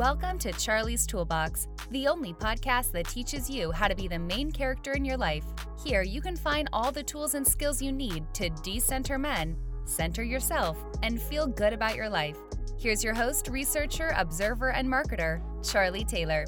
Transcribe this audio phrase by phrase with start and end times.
[0.00, 4.50] Welcome to Charlie's Toolbox, the only podcast that teaches you how to be the main
[4.50, 5.44] character in your life.
[5.84, 10.22] Here, you can find all the tools and skills you need to decenter men, center
[10.22, 12.38] yourself, and feel good about your life.
[12.78, 16.46] Here's your host, researcher, observer, and marketer, Charlie Taylor.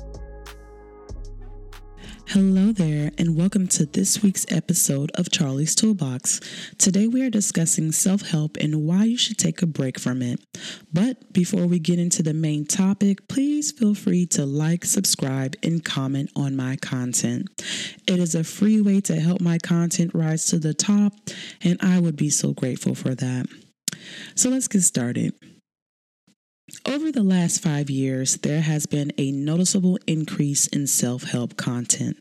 [2.33, 6.41] Hello there, and welcome to this week's episode of Charlie's Toolbox.
[6.79, 10.41] Today we are discussing self help and why you should take a break from it.
[10.91, 15.85] But before we get into the main topic, please feel free to like, subscribe, and
[15.85, 17.51] comment on my content.
[18.09, 21.13] It is a free way to help my content rise to the top,
[21.63, 23.45] and I would be so grateful for that.
[24.37, 25.35] So let's get started.
[26.93, 32.19] Over the last five years, there has been a noticeable increase in self help content.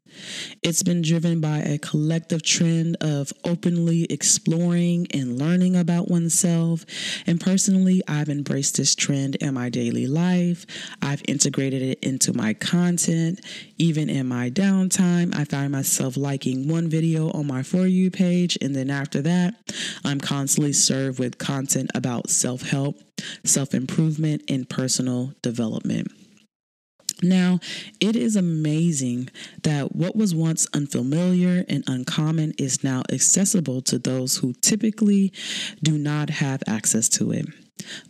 [0.63, 6.85] It's been driven by a collective trend of openly exploring and learning about oneself.
[7.27, 10.65] And personally, I've embraced this trend in my daily life.
[11.01, 13.41] I've integrated it into my content.
[13.77, 18.57] Even in my downtime, I find myself liking one video on my For You page.
[18.61, 19.53] And then after that,
[20.05, 23.10] I'm constantly served with content about self help
[23.43, 26.11] self improvement, and personal development.
[27.23, 27.59] Now,
[27.99, 29.29] it is amazing
[29.63, 35.31] that what was once unfamiliar and uncommon is now accessible to those who typically
[35.83, 37.45] do not have access to it.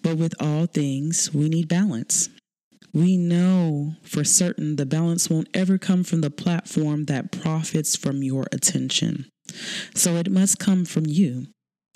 [0.01, 2.29] But with all things, we need balance.
[2.93, 8.21] We know for certain the balance won't ever come from the platform that profits from
[8.21, 9.29] your attention.
[9.95, 11.47] So it must come from you.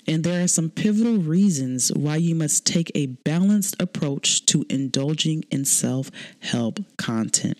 [0.06, 5.44] And there are some pivotal reasons why you must take a balanced approach to indulging
[5.50, 7.58] in self help content.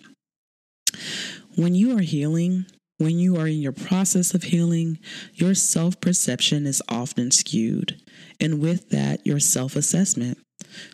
[1.55, 2.65] When you are healing,
[2.99, 4.99] when you are in your process of healing,
[5.33, 8.01] your self perception is often skewed,
[8.39, 10.37] and with that, your self assessment.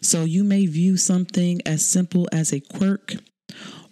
[0.01, 3.15] So you may view something as simple as a quirk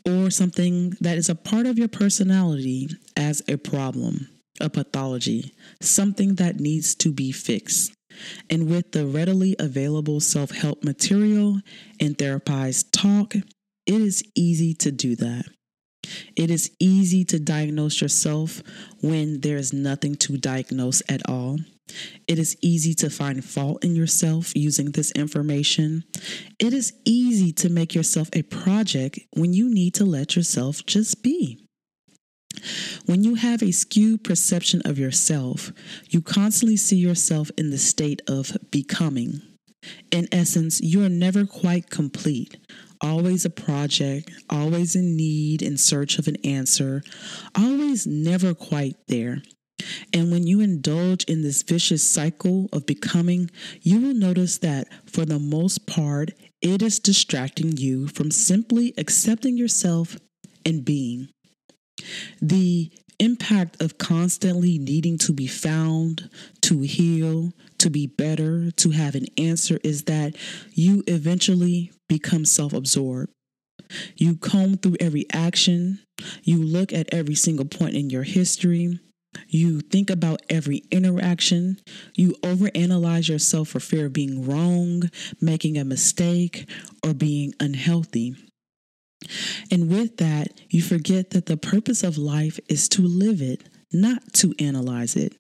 [0.06, 4.28] or something that is a part of your personality as a problem
[4.62, 7.94] a pathology, something that needs to be fixed.
[8.50, 11.60] And with the readily available self help material
[12.00, 13.46] and therapized talk, it
[14.02, 15.46] is easy to do that.
[16.36, 18.62] It is easy to diagnose yourself
[19.02, 21.60] when there is nothing to diagnose at all.
[22.28, 26.04] It is easy to find fault in yourself using this information.
[26.60, 31.22] It is easy to make yourself a project when you need to let yourself just
[31.22, 31.66] be.
[33.06, 35.72] When you have a skewed perception of yourself,
[36.10, 39.42] you constantly see yourself in the state of becoming.
[40.12, 42.58] In essence, you are never quite complete,
[43.02, 47.02] always a project, always in need, in search of an answer,
[47.56, 49.42] always never quite there.
[50.14, 53.50] And when you indulge in this vicious cycle of becoming,
[53.82, 56.32] you will notice that for the most part,
[56.62, 60.18] it is distracting you from simply accepting yourself
[60.66, 61.30] and being.
[62.42, 66.30] The impact of constantly needing to be found,
[66.62, 70.36] to heal, to be better, to have an answer is that
[70.74, 73.32] you eventually become self absorbed.
[74.16, 76.00] You comb through every action,
[76.44, 79.00] you look at every single point in your history.
[79.48, 81.78] You think about every interaction.
[82.16, 86.70] You overanalyze yourself for fear of being wrong, making a mistake,
[87.06, 88.36] or being unhealthy.
[89.70, 94.34] And with that, you forget that the purpose of life is to live it, not
[94.34, 95.38] to analyze it.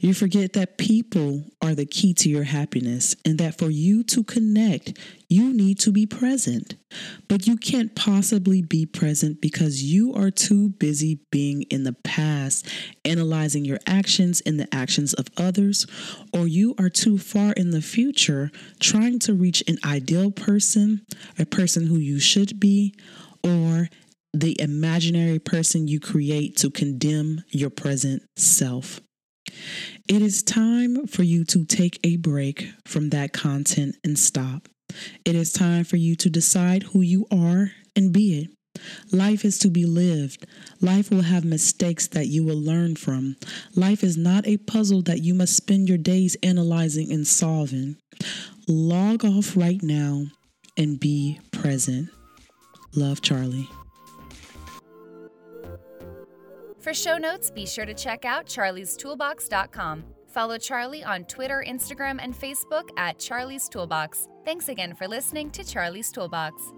[0.00, 4.22] You forget that people are the key to your happiness and that for you to
[4.22, 6.76] connect, you need to be present.
[7.28, 12.68] But you can't possibly be present because you are too busy being in the past,
[13.04, 15.86] analyzing your actions and the actions of others,
[16.32, 21.04] or you are too far in the future trying to reach an ideal person,
[21.38, 22.94] a person who you should be
[23.44, 23.88] or
[24.32, 29.00] the imaginary person you create to condemn your present self.
[30.08, 34.68] It is time for you to take a break from that content and stop.
[35.24, 38.50] It is time for you to decide who you are and be it.
[39.12, 40.46] Life is to be lived.
[40.80, 43.36] Life will have mistakes that you will learn from.
[43.76, 47.96] Life is not a puzzle that you must spend your days analyzing and solving.
[48.66, 50.26] Log off right now
[50.76, 52.08] and be present.
[52.96, 53.68] Love, Charlie.
[56.78, 60.04] For show notes, be sure to check out charliestoolbox.com.
[60.28, 64.28] Follow Charlie on Twitter, Instagram, and Facebook at Charlie's Toolbox.
[64.44, 66.72] Thanks again for listening to Charlie's Toolbox.